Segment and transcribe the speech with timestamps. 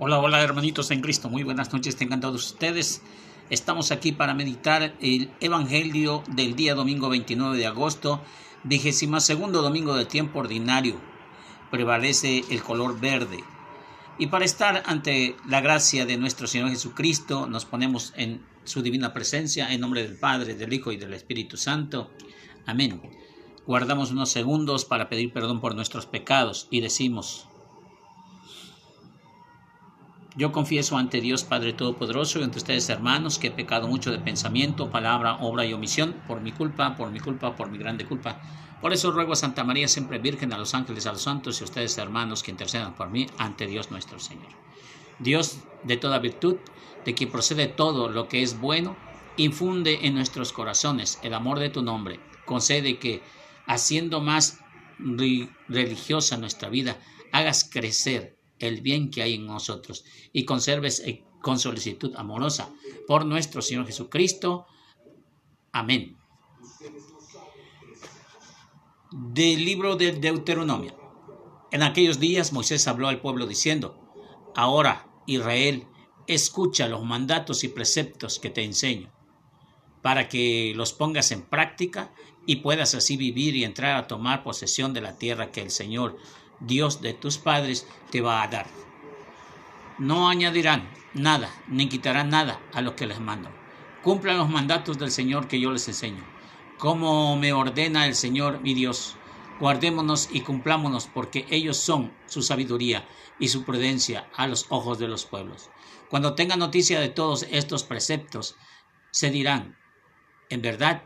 [0.00, 3.00] Hola, hola hermanitos en Cristo, muy buenas noches tengan todos ustedes.
[3.48, 8.20] Estamos aquí para meditar el Evangelio del día domingo 29 de agosto,
[8.64, 10.96] vigésima segundo domingo del tiempo ordinario.
[11.70, 13.44] Prevalece el color verde.
[14.18, 19.12] Y para estar ante la gracia de nuestro Señor Jesucristo, nos ponemos en su divina
[19.12, 22.10] presencia, en nombre del Padre, del Hijo y del Espíritu Santo.
[22.66, 23.00] Amén.
[23.64, 27.46] Guardamos unos segundos para pedir perdón por nuestros pecados y decimos,
[30.36, 34.18] yo confieso ante Dios Padre Todopoderoso y ante ustedes hermanos que he pecado mucho de
[34.18, 38.40] pensamiento, palabra, obra y omisión, por mi culpa, por mi culpa, por mi grande culpa.
[38.80, 41.62] Por eso ruego a Santa María, siempre Virgen, a los ángeles, a los santos y
[41.62, 44.50] a ustedes hermanos que intercedan por mí ante Dios nuestro Señor.
[45.20, 46.56] Dios de toda virtud,
[47.04, 48.96] de quien procede todo lo que es bueno,
[49.36, 52.18] infunde en nuestros corazones el amor de tu nombre.
[52.44, 53.22] Concede que,
[53.66, 54.58] haciendo más
[55.68, 56.98] religiosa nuestra vida,
[57.32, 62.70] hagas crecer el bien que hay en nosotros y conserves eh, con solicitud amorosa
[63.06, 64.66] por nuestro Señor Jesucristo.
[65.72, 66.16] Amén.
[69.10, 70.96] Del libro del Deuteronomio.
[71.70, 74.00] En aquellos días Moisés habló al pueblo diciendo,
[74.54, 75.86] Ahora, Israel,
[76.26, 79.12] escucha los mandatos y preceptos que te enseño,
[80.02, 82.14] para que los pongas en práctica
[82.46, 86.16] y puedas así vivir y entrar a tomar posesión de la tierra que el Señor
[86.60, 88.66] Dios de tus padres te va a dar.
[89.98, 93.50] No añadirán nada, ni quitarán nada a lo que les mando.
[94.02, 96.24] Cumplan los mandatos del Señor que yo les enseño.
[96.78, 99.16] Como me ordena el Señor mi Dios,
[99.60, 103.06] guardémonos y cumplámonos, porque ellos son su sabiduría
[103.38, 105.70] y su prudencia a los ojos de los pueblos.
[106.10, 108.56] Cuando tengan noticia de todos estos preceptos,
[109.10, 109.78] se dirán,
[110.50, 111.02] en verdad,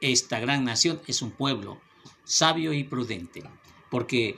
[0.00, 1.80] esta gran nación es un pueblo
[2.24, 3.42] sabio y prudente,
[3.90, 4.36] porque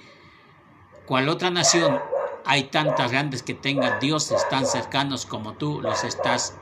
[1.07, 2.01] cual otra nación
[2.45, 6.57] hay tantas grandes que tengan dioses tan cercanos como tú los estás,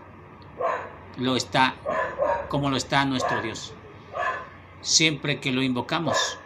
[1.16, 1.74] lo está,
[2.48, 3.74] como lo está nuestro Dios.
[4.80, 6.38] Siempre que lo invocamos,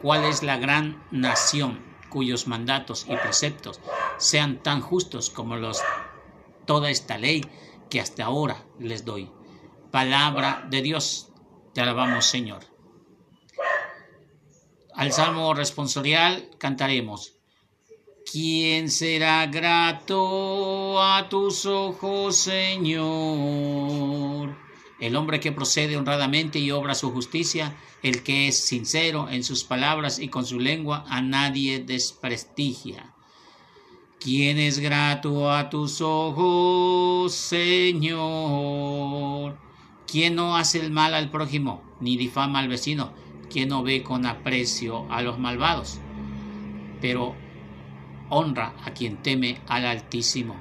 [0.00, 3.80] ¿cuál es la gran nación cuyos mandatos y preceptos
[4.18, 5.82] sean tan justos como los
[6.66, 7.46] toda esta ley
[7.90, 9.30] que hasta ahora les doy?
[9.90, 11.32] Palabra de Dios,
[11.72, 12.64] te alabamos Señor.
[14.94, 17.37] Al salmo responsorial cantaremos.
[18.30, 23.00] ¿Quién será grato a tus ojos, Señor?
[25.00, 29.64] El hombre que procede honradamente y obra su justicia, el que es sincero en sus
[29.64, 33.14] palabras y con su lengua a nadie desprestigia.
[34.20, 38.28] ¿Quién es grato a tus ojos, Señor?
[40.06, 43.14] ¿Quién no hace el mal al prójimo, ni difama al vecino?
[43.48, 45.98] ¿Quién no ve con aprecio a los malvados?
[47.00, 47.47] Pero
[48.30, 50.56] honra a quien teme al Altísimo.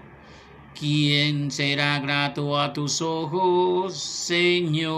[0.77, 4.97] ¿Quién será grato a tus ojos, Señor?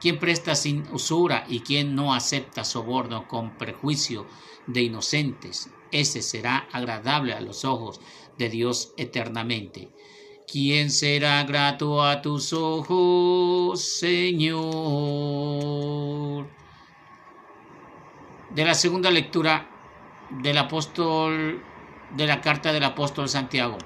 [0.00, 4.26] ¿Quién presta sin usura y quien no acepta soborno con prejuicio
[4.66, 5.70] de inocentes?
[5.92, 8.00] Ese será agradable a los ojos
[8.36, 9.90] de Dios eternamente.
[10.50, 14.58] ¿Quién será grato a tus ojos, Señor?
[18.50, 19.77] De la segunda lectura
[20.30, 21.62] del apóstol
[22.16, 23.78] de la carta del apóstol Santiago.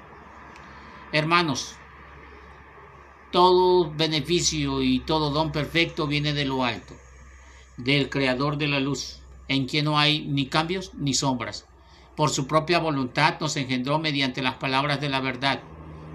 [1.11, 1.75] Hermanos,
[3.31, 6.95] todo beneficio y todo don perfecto viene de lo alto,
[7.77, 11.65] del creador de la luz, en quien no hay ni cambios ni sombras.
[12.15, 15.61] Por su propia voluntad nos engendró mediante las palabras de la verdad,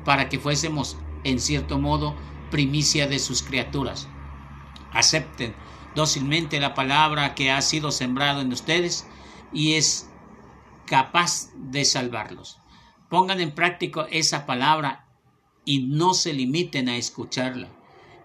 [0.04, 2.14] para que fuésemos, en cierto modo,
[2.50, 4.08] primicia de sus criaturas.
[4.92, 5.54] Acepten
[5.94, 9.06] dócilmente la palabra que ha sido sembrado en ustedes
[9.52, 10.07] y es
[10.88, 12.58] capaz de salvarlos.
[13.08, 15.06] Pongan en práctica esa palabra
[15.64, 17.68] y no se limiten a escucharla,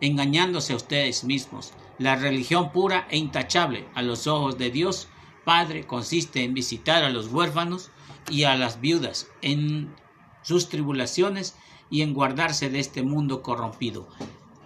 [0.02, 1.74] engañándose a ustedes mismos.
[2.00, 5.08] La religión pura e intachable a los ojos de Dios
[5.44, 7.92] Padre consiste en visitar a los huérfanos
[8.30, 9.94] y a las viudas en
[10.42, 11.58] sus tribulaciones
[11.90, 14.08] y en guardarse de este mundo corrompido.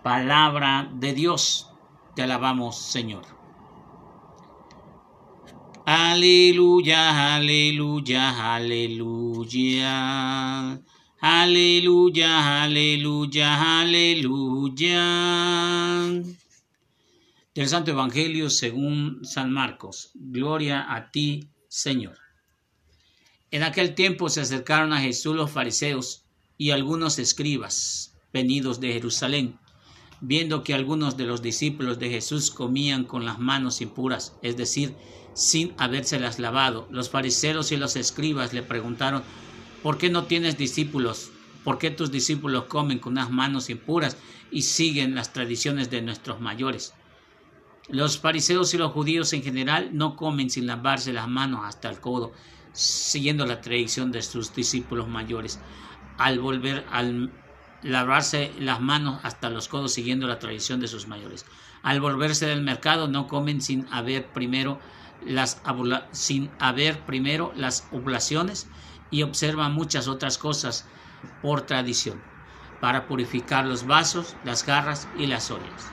[0.04, 1.72] Palabra de Dios,
[2.16, 3.37] te alabamos Señor.
[5.90, 9.96] Aleluya, aleluya, aleluya.
[11.22, 15.04] Aleluya, aleluya, aleluya.
[17.56, 20.12] Del Santo Evangelio según San Marcos.
[20.14, 22.18] Gloria a ti, Señor.
[23.50, 26.26] En aquel tiempo se acercaron a Jesús los fariseos
[26.58, 29.58] y algunos escribas venidos de Jerusalén,
[30.22, 34.96] viendo que algunos de los discípulos de Jesús comían con las manos impuras, es decir,
[35.34, 36.88] sin habérselas lavado.
[36.90, 39.24] Los fariseos y los escribas le preguntaron,
[39.84, 41.32] ¿Por qué no tienes discípulos?
[41.64, 44.18] ¿Por qué tus discípulos comen con unas manos impuras
[44.52, 46.94] y siguen las tradiciones de nuestros mayores?
[47.90, 52.00] Los fariseos y los judíos en general no comen sin lavarse las manos hasta el
[52.00, 52.34] codo,
[52.74, 55.60] siguiendo la tradición de sus discípulos mayores.
[56.18, 57.32] Al volver al
[57.84, 61.46] lavarse las manos hasta los codos, siguiendo la tradición de sus mayores.
[61.84, 64.80] Al volverse del mercado no comen sin haber primero
[65.26, 65.62] las
[66.12, 68.68] sin haber primero las oblaciones
[69.10, 70.86] y observan muchas otras cosas
[71.42, 72.22] por tradición
[72.80, 75.92] para purificar los vasos, las garras y las ollas.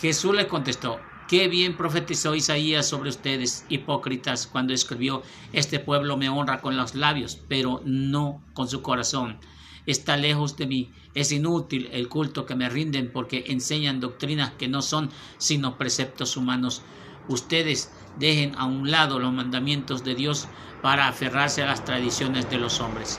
[0.00, 5.22] Jesús le contestó, Qué bien profetizó Isaías sobre ustedes, hipócritas, cuando escribió,
[5.52, 9.38] Este pueblo me honra con los labios, pero no con su corazón.
[9.86, 10.92] Está lejos de mí.
[11.14, 16.36] Es inútil el culto que me rinden porque enseñan doctrinas que no son sino preceptos
[16.36, 16.82] humanos.
[17.28, 20.48] Ustedes dejen a un lado los mandamientos de Dios
[20.82, 23.18] para aferrarse a las tradiciones de los hombres.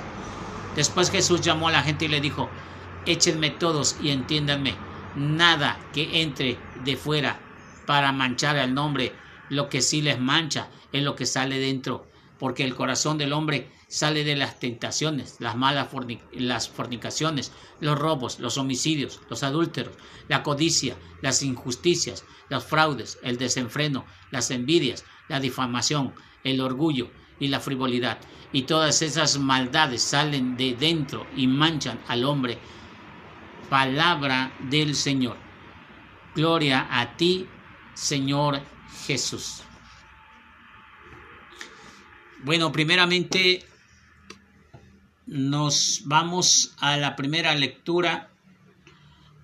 [0.75, 2.49] Después Jesús llamó a la gente y le dijo,
[3.05, 4.75] échenme todos y entiéndanme,
[5.15, 7.39] nada que entre de fuera
[7.85, 9.13] para manchar el nombre,
[9.49, 12.05] lo que sí les mancha es lo que sale dentro,
[12.39, 15.89] porque el corazón del hombre sale de las tentaciones, las malas
[16.31, 19.93] las fornicaciones, los robos, los homicidios, los adúlteros,
[20.27, 27.49] la codicia, las injusticias, los fraudes, el desenfreno, las envidias, la difamación, el orgullo y
[27.49, 28.17] la frivolidad.
[28.51, 32.57] Y todas esas maldades salen de dentro y manchan al hombre.
[33.69, 35.37] Palabra del Señor.
[36.33, 37.47] Gloria a ti,
[37.93, 38.59] Señor
[39.05, 39.61] Jesús.
[42.43, 43.67] Bueno, primeramente
[45.25, 48.29] nos vamos a la primera lectura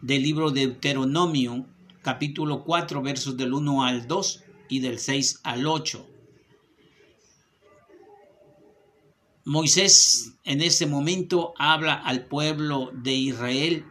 [0.02, 1.66] del libro de Deuteronomio,
[2.02, 6.06] capítulo 4, versos del 1 al 2 y del 6 al 8.
[9.46, 13.86] Moisés en ese momento habla al pueblo de Israel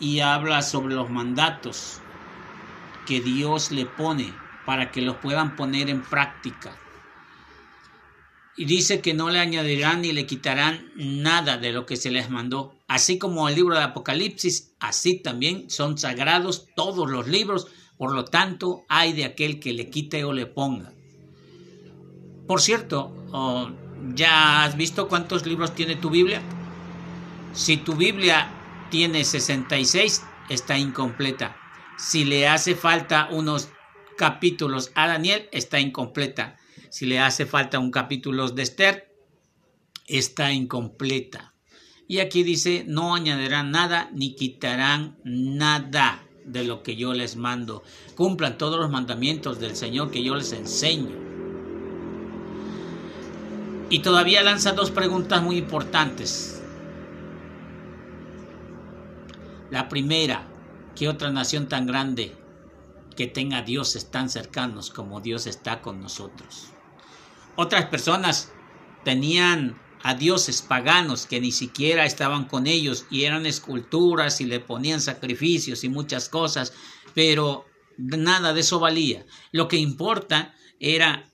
[0.00, 2.00] y habla sobre los mandatos
[3.06, 4.32] que Dios le pone
[4.64, 6.76] para que los puedan poner en práctica.
[8.56, 12.28] Y dice que no le añadirán ni le quitarán nada de lo que se les
[12.28, 12.74] mandó.
[12.86, 18.24] Así como el libro de Apocalipsis, así también son sagrados todos los libros, por lo
[18.24, 20.92] tanto hay de aquel que le quite o le ponga.
[22.46, 23.70] Por cierto, oh,
[24.14, 26.42] ¿ya has visto cuántos libros tiene tu Biblia?
[27.54, 28.50] Si tu Biblia
[28.90, 31.56] tiene 66, está incompleta.
[31.96, 33.70] Si le hace falta unos
[34.18, 36.58] capítulos a Daniel, está incompleta.
[36.92, 39.16] Si le hace falta un capítulo de Esther,
[40.06, 41.54] está incompleta.
[42.06, 47.82] Y aquí dice, no añadirán nada ni quitarán nada de lo que yo les mando.
[48.14, 51.16] Cumplan todos los mandamientos del Señor que yo les enseño.
[53.88, 56.62] Y todavía lanza dos preguntas muy importantes.
[59.70, 60.46] La primera,
[60.94, 62.36] ¿Qué otra nación tan grande
[63.16, 66.68] que tenga dioses tan cercanos como Dios está con nosotros?
[67.56, 68.52] Otras personas
[69.04, 74.60] tenían a dioses paganos que ni siquiera estaban con ellos y eran esculturas y le
[74.60, 76.72] ponían sacrificios y muchas cosas,
[77.14, 77.66] pero
[77.96, 79.24] nada de eso valía.
[79.52, 81.30] Lo que importa era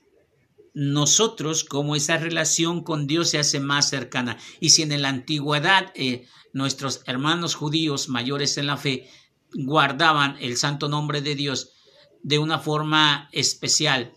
[0.73, 4.37] nosotros como esa relación con Dios se hace más cercana.
[4.59, 9.09] Y si en la antigüedad eh, nuestros hermanos judíos mayores en la fe
[9.53, 11.71] guardaban el santo nombre de Dios
[12.21, 14.13] de una forma especial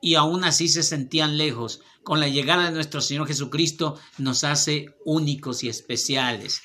[0.00, 1.80] y aún así se sentían lejos.
[2.02, 6.62] Con la llegada de nuestro Señor Jesucristo nos hace únicos y especiales.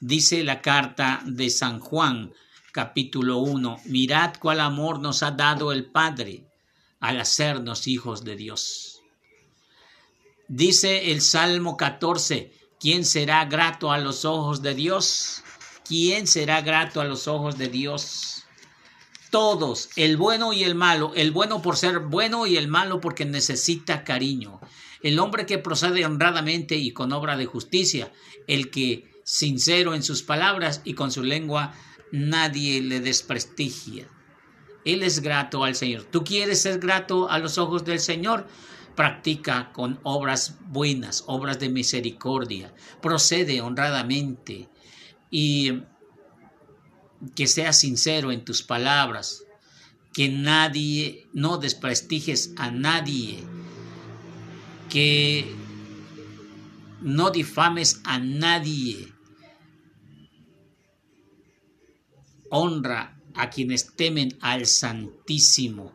[0.00, 2.32] Dice la carta de San Juan,
[2.72, 6.46] capítulo 1, mirad cuál amor nos ha dado el Padre
[7.00, 9.00] al hacernos hijos de Dios.
[10.48, 15.42] Dice el Salmo 14, ¿quién será grato a los ojos de Dios?
[15.90, 18.39] ¿quién será grato a los ojos de Dios?
[19.30, 23.24] Todos, el bueno y el malo, el bueno por ser bueno y el malo porque
[23.24, 24.60] necesita cariño.
[25.02, 28.12] El hombre que procede honradamente y con obra de justicia,
[28.48, 31.72] el que sincero en sus palabras y con su lengua
[32.10, 34.08] nadie le desprestigia.
[34.84, 36.04] Él es grato al Señor.
[36.04, 38.48] ¿Tú quieres ser grato a los ojos del Señor?
[38.96, 42.74] Practica con obras buenas, obras de misericordia.
[43.00, 44.68] Procede honradamente
[45.30, 45.82] y
[47.34, 49.44] que seas sincero en tus palabras,
[50.12, 53.44] que nadie, no desprestiges a nadie,
[54.88, 55.54] que
[57.00, 59.12] no difames a nadie.
[62.50, 65.92] Honra a quienes temen al Santísimo.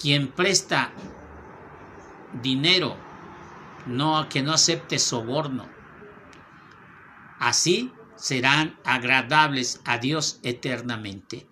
[0.00, 0.92] Quien presta
[2.42, 2.96] dinero
[3.86, 5.68] no que no acepte soborno.
[7.38, 11.46] Así serán agradables a Dios eternamente.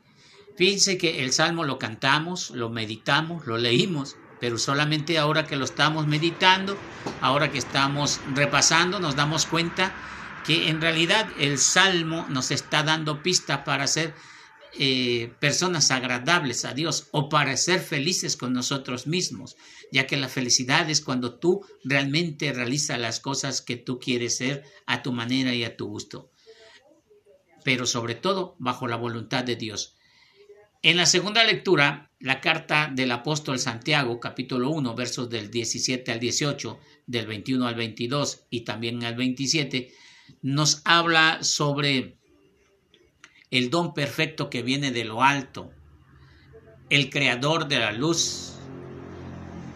[0.57, 5.65] Fíjense que el salmo lo cantamos, lo meditamos, lo leímos, pero solamente ahora que lo
[5.65, 6.77] estamos meditando,
[7.21, 9.95] ahora que estamos repasando, nos damos cuenta
[10.47, 14.15] que en realidad el salmo nos está dando pistas para ser
[14.79, 19.57] eh, personas agradables a Dios o para ser felices con nosotros mismos,
[19.91, 24.65] ya que la felicidad es cuando tú realmente realizas las cosas que tú quieres ser
[24.87, 26.31] a tu manera y a tu gusto,
[27.67, 29.97] pero sobre todo bajo la voluntad de Dios.
[30.85, 36.21] En la segunda lectura, la carta del apóstol Santiago, capítulo 1, versos del 17 al
[36.21, 39.93] 18, del 21 al 22 y también al 27,
[40.43, 42.19] nos habla sobre
[43.51, 45.73] el don perfecto que viene de lo alto,
[46.89, 48.53] el creador de la luz,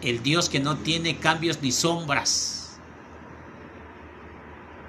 [0.01, 2.60] el Dios que no tiene cambios ni sombras.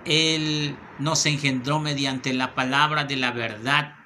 [0.05, 3.97] Él nos engendró mediante la palabra de la verdad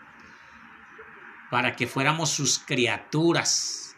[1.50, 3.96] para que fuéramos sus criaturas.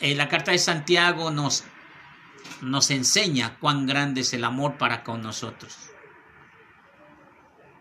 [0.00, 1.64] eh, la carta de Santiago nos,
[2.60, 5.76] nos enseña cuán grande es el amor para con nosotros.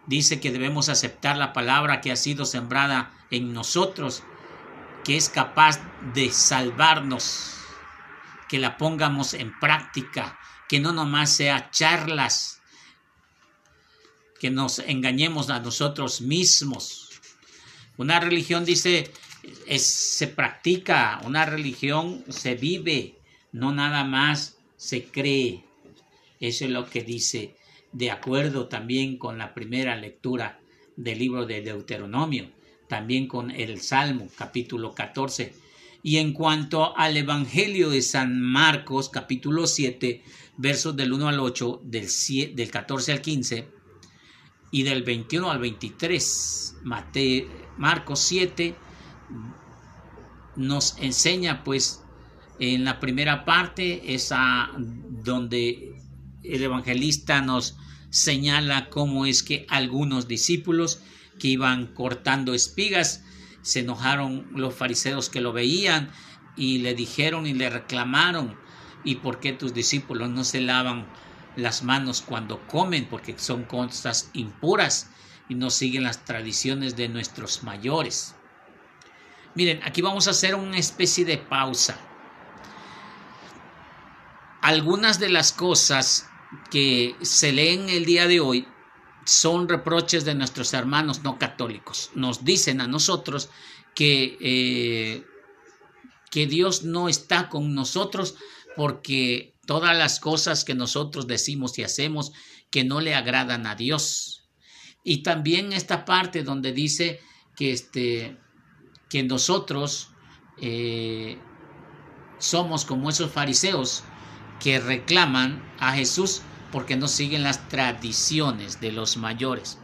[0.05, 4.23] Dice que debemos aceptar la palabra que ha sido sembrada en nosotros,
[5.03, 5.79] que es capaz
[6.13, 7.57] de salvarnos,
[8.47, 12.61] que la pongamos en práctica, que no nomás sea charlas,
[14.39, 17.09] que nos engañemos a nosotros mismos.
[17.97, 19.11] Una religión dice,
[19.77, 23.15] se practica, una religión se vive,
[23.51, 25.63] no nada más se cree.
[26.39, 27.55] Eso es lo que dice,
[27.91, 30.59] de acuerdo también con la primera lectura
[30.95, 32.51] del libro de Deuteronomio,
[32.87, 35.53] también con el Salmo capítulo 14.
[36.03, 40.21] Y en cuanto al Evangelio de San Marcos capítulo 7,
[40.57, 42.07] versos del 1 al 8, del,
[42.55, 43.67] del 14 al 15,
[44.71, 46.77] y del 21 al 23.
[46.83, 47.47] Mateo,
[47.77, 48.75] Marcos 7
[50.55, 52.01] nos enseña pues
[52.59, 55.95] en la primera parte esa donde
[56.43, 57.77] el evangelista nos
[58.09, 61.01] señala cómo es que algunos discípulos
[61.39, 63.23] que iban cortando espigas
[63.61, 66.09] se enojaron los fariseos que lo veían
[66.55, 68.57] y le dijeron y le reclamaron
[69.03, 71.07] y por qué tus discípulos no se lavan
[71.55, 75.09] las manos cuando comen porque son cosas impuras
[75.49, 78.35] y no siguen las tradiciones de nuestros mayores.
[79.55, 81.97] Miren, aquí vamos a hacer una especie de pausa.
[84.61, 86.29] Algunas de las cosas
[86.69, 88.67] que se leen el día de hoy
[89.25, 92.11] son reproches de nuestros hermanos no católicos.
[92.13, 93.49] Nos dicen a nosotros
[93.95, 95.25] que, eh,
[96.29, 98.35] que Dios no está con nosotros
[98.77, 102.31] porque todas las cosas que nosotros decimos y hacemos
[102.71, 104.47] que no le agradan a Dios.
[105.03, 107.19] Y también esta parte donde dice
[107.55, 108.37] que, este,
[109.09, 110.11] que nosotros
[110.61, 111.37] eh,
[112.39, 114.03] somos como esos fariseos
[114.59, 116.41] que reclaman a Jesús
[116.71, 119.79] porque no siguen las tradiciones de los mayores.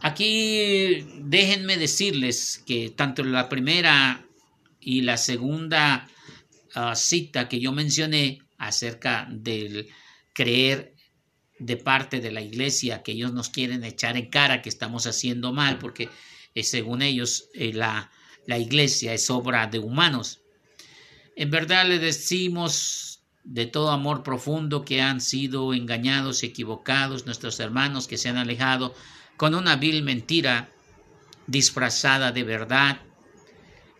[0.00, 4.26] Aquí déjenme decirles que tanto la primera
[4.80, 6.08] y la segunda
[6.74, 9.88] Ah, cita que yo mencioné acerca del
[10.32, 10.94] creer
[11.58, 15.52] de parte de la iglesia que ellos nos quieren echar en cara que estamos haciendo
[15.52, 16.08] mal porque
[16.54, 18.10] eh, según ellos eh, la,
[18.46, 20.40] la iglesia es obra de humanos.
[21.36, 27.60] En verdad le decimos de todo amor profundo que han sido engañados y equivocados nuestros
[27.60, 28.94] hermanos que se han alejado
[29.36, 30.70] con una vil mentira
[31.46, 33.00] disfrazada de verdad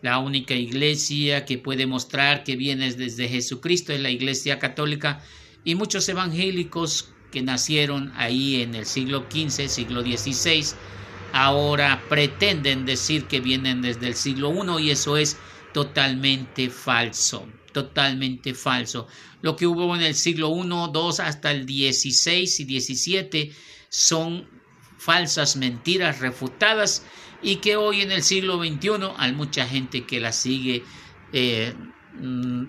[0.03, 5.23] la única iglesia que puede mostrar que viene desde Jesucristo es la iglesia católica
[5.63, 10.65] y muchos evangélicos que nacieron ahí en el siglo XV, siglo XVI,
[11.31, 15.37] ahora pretenden decir que vienen desde el siglo I y eso es
[15.73, 19.07] totalmente falso, totalmente falso.
[19.41, 23.53] Lo que hubo en el siglo I, II hasta el XVI y XVII
[23.87, 24.49] son
[24.97, 27.03] falsas mentiras refutadas
[27.43, 30.83] y que hoy en el siglo XXI hay mucha gente que la sigue
[31.33, 31.73] eh,
[32.19, 32.63] mm,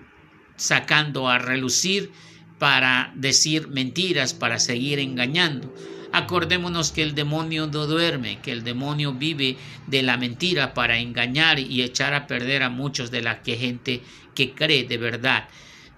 [0.56, 2.10] sacando a relucir
[2.58, 5.72] para decir mentiras, para seguir engañando.
[6.12, 11.58] Acordémonos que el demonio no duerme, que el demonio vive de la mentira para engañar
[11.58, 14.00] y echar a perder a muchos de la gente
[14.34, 15.48] que cree de verdad.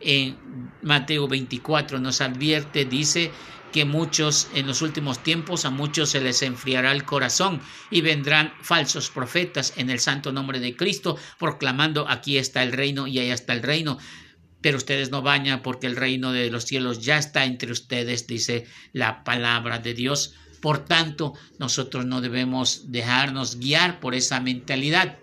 [0.00, 0.37] En
[0.83, 3.30] Mateo 24 nos advierte, dice,
[3.76, 8.54] que muchos en los últimos tiempos a muchos se les enfriará el corazón y vendrán
[8.62, 13.35] falsos profetas en el santo nombre de Cristo proclamando aquí está el reino y allá
[13.35, 13.99] está el reino
[14.62, 18.64] pero ustedes no bañan porque el reino de los cielos ya está entre ustedes, dice
[18.95, 20.33] la palabra de Dios.
[20.62, 25.18] Por tanto, nosotros no debemos dejarnos guiar por esa mentalidad.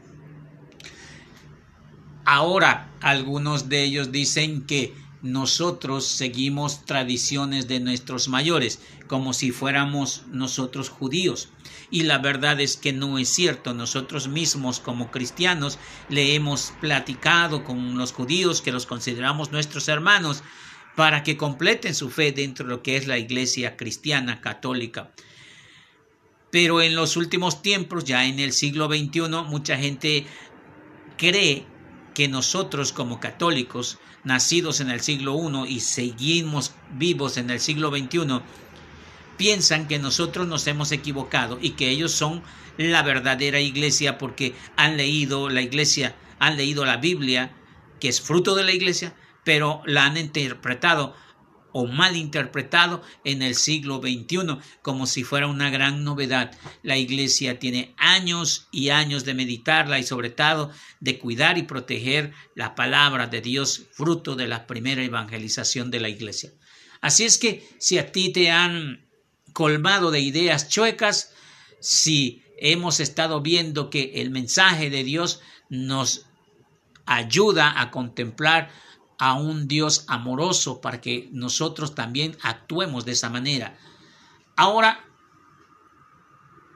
[2.24, 4.93] Ahora, algunos de ellos dicen que
[5.24, 11.50] nosotros seguimos tradiciones de nuestros mayores, como si fuéramos nosotros judíos.
[11.89, 13.74] Y la verdad es que no es cierto.
[13.74, 20.44] Nosotros mismos como cristianos le hemos platicado con los judíos que los consideramos nuestros hermanos
[20.96, 25.12] para que completen su fe dentro de lo que es la iglesia cristiana católica.
[26.51, 30.25] Pero en los últimos tiempos, ya en el siglo XXI, mucha gente
[31.18, 31.65] cree
[32.13, 37.89] que nosotros como católicos, nacidos en el siglo I y seguimos vivos en el siglo
[37.89, 38.41] XXI,
[39.38, 42.43] piensan que nosotros nos hemos equivocado y que ellos son
[42.77, 47.51] la verdadera iglesia porque han leído la iglesia, han leído la Biblia,
[48.00, 51.15] que es fruto de la iglesia, pero la han interpretado
[51.74, 56.51] o mal interpretado en el siglo XXI como si fuera una gran novedad.
[56.84, 62.32] La Iglesia tiene años y años de meditarla y sobre todo de cuidar y proteger
[62.56, 66.51] la palabra de Dios, fruto de la primera evangelización de la Iglesia.
[67.01, 69.06] Así es que si a ti te han
[69.51, 71.34] colmado de ideas chuecas,
[71.80, 76.27] si hemos estado viendo que el mensaje de Dios nos
[77.06, 78.72] ayuda a contemplar
[79.24, 83.80] a un Dios amoroso para que nosotros también actuemos de esa manera.
[84.58, 85.00] Ahora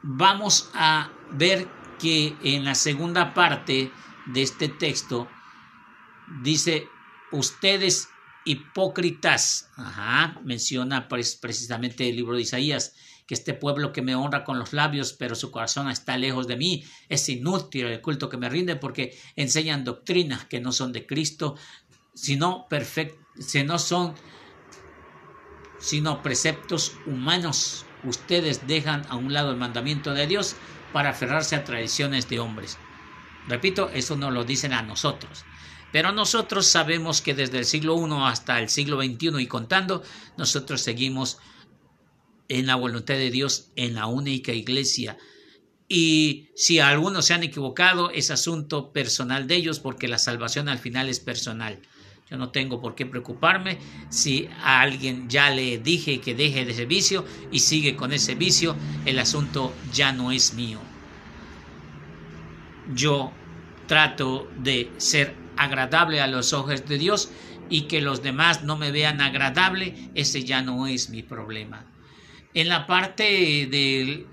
[0.01, 1.67] vamos a ver
[1.99, 3.91] que en la segunda parte
[4.27, 5.27] de este texto
[6.41, 6.87] dice
[7.33, 8.07] ustedes
[8.45, 12.95] hipócritas, Ajá, menciona precisamente el libro de Isaías,
[13.27, 16.55] que este pueblo que me honra con los labios, pero su corazón está lejos de
[16.55, 21.05] mí, es inútil el culto que me rinde porque enseñan doctrinas que no son de
[21.05, 21.57] Cristo,
[22.17, 23.15] sino, perfect,
[23.77, 24.15] son
[25.79, 27.85] sino preceptos humanos.
[28.03, 30.55] Ustedes dejan a un lado el mandamiento de Dios
[30.93, 32.77] para aferrarse a tradiciones de hombres.
[33.47, 35.45] Repito, eso nos lo dicen a nosotros.
[35.91, 40.03] Pero nosotros sabemos que desde el siglo I hasta el siglo XXI y contando,
[40.37, 41.37] nosotros seguimos
[42.49, 45.17] en la voluntad de Dios, en la única iglesia.
[45.87, 50.79] Y si algunos se han equivocado, es asunto personal de ellos porque la salvación al
[50.79, 51.79] final es personal.
[52.29, 53.77] Yo no tengo por qué preocuparme
[54.09, 58.35] si a alguien ya le dije que deje de ese vicio y sigue con ese
[58.35, 60.79] vicio, el asunto ya no es mío.
[62.93, 63.31] Yo
[63.87, 67.31] trato de ser agradable a los ojos de Dios
[67.69, 71.85] y que los demás no me vean agradable, ese ya no es mi problema.
[72.53, 74.25] En la parte del,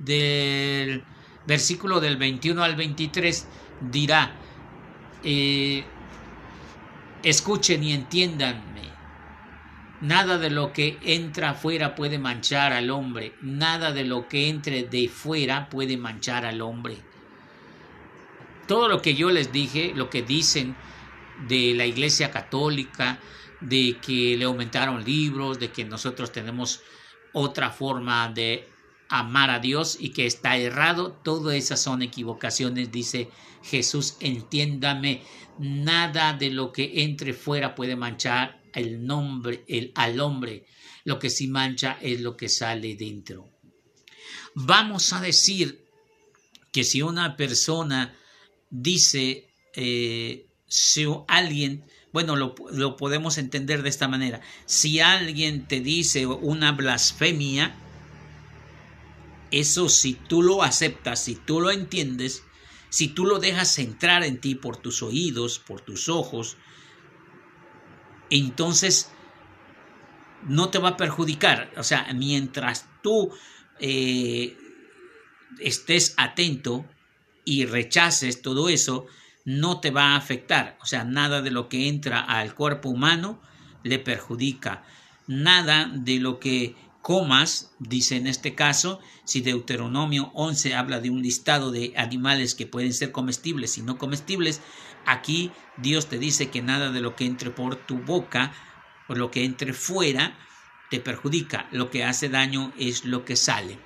[0.00, 1.04] del
[1.46, 3.46] versículo del 21 al 23
[3.90, 4.34] dirá,
[5.22, 5.84] eh,
[7.24, 8.82] Escuchen y entiéndanme.
[10.02, 13.32] Nada de lo que entra afuera puede manchar al hombre.
[13.40, 16.98] Nada de lo que entre de fuera puede manchar al hombre.
[18.68, 20.76] Todo lo que yo les dije, lo que dicen
[21.48, 23.18] de la Iglesia Católica,
[23.62, 26.82] de que le aumentaron libros, de que nosotros tenemos
[27.32, 28.68] otra forma de
[29.14, 33.28] amar a Dios y que está errado, todas esas son equivocaciones, dice
[33.62, 35.22] Jesús, entiéndame,
[35.58, 40.66] nada de lo que entre fuera puede manchar el nombre, el, al hombre,
[41.04, 43.48] lo que sí mancha es lo que sale dentro.
[44.56, 45.84] Vamos a decir
[46.72, 48.16] que si una persona
[48.68, 55.78] dice, eh, si alguien, bueno, lo, lo podemos entender de esta manera, si alguien te
[55.78, 57.76] dice una blasfemia,
[59.50, 62.44] eso si tú lo aceptas, si tú lo entiendes,
[62.90, 66.56] si tú lo dejas entrar en ti por tus oídos, por tus ojos,
[68.30, 69.10] entonces
[70.46, 71.72] no te va a perjudicar.
[71.76, 73.32] O sea, mientras tú
[73.80, 74.56] eh,
[75.58, 76.84] estés atento
[77.44, 79.06] y rechaces todo eso,
[79.44, 80.78] no te va a afectar.
[80.80, 83.40] O sea, nada de lo que entra al cuerpo humano
[83.82, 84.84] le perjudica.
[85.26, 91.20] Nada de lo que comas, dice en este caso, si Deuteronomio 11 habla de un
[91.20, 94.62] listado de animales que pueden ser comestibles y no comestibles,
[95.04, 98.54] aquí Dios te dice que nada de lo que entre por tu boca
[99.06, 100.38] o lo que entre fuera
[100.88, 103.78] te perjudica, lo que hace daño es lo que sale,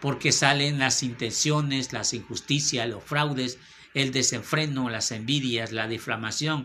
[0.00, 3.58] porque salen las intenciones, las injusticias, los fraudes,
[3.92, 6.64] el desenfreno, las envidias, la difamación,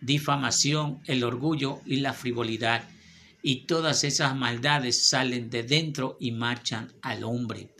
[0.00, 2.88] difamación, el orgullo y la frivolidad
[3.46, 7.74] y todas esas maldades salen de dentro y marchan al hombre.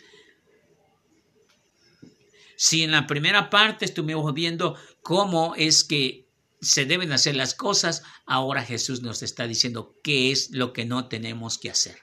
[2.54, 6.28] Si en la primera parte estuvimos viendo cómo es que
[6.60, 11.08] se deben hacer las cosas, ahora Jesús nos está diciendo qué es lo que no
[11.08, 11.96] tenemos que hacer.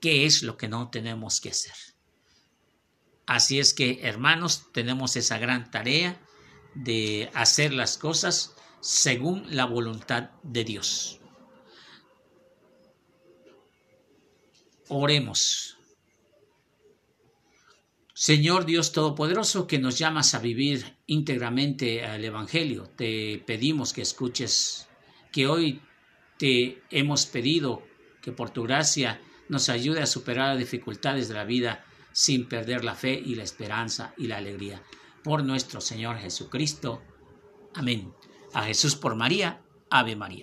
[0.00, 1.74] ¿Qué es lo que no tenemos que hacer?
[3.26, 6.24] Así es que, hermanos, tenemos esa gran tarea
[6.76, 11.21] de hacer las cosas según la voluntad de Dios.
[14.88, 15.76] Oremos.
[18.14, 24.88] Señor Dios Todopoderoso, que nos llamas a vivir íntegramente al Evangelio, te pedimos que escuches,
[25.32, 25.80] que hoy
[26.38, 27.82] te hemos pedido
[28.20, 32.84] que por tu gracia nos ayude a superar las dificultades de la vida sin perder
[32.84, 34.82] la fe y la esperanza y la alegría.
[35.24, 37.02] Por nuestro Señor Jesucristo.
[37.74, 38.12] Amén.
[38.54, 39.62] A Jesús por María.
[39.90, 40.40] Ave María.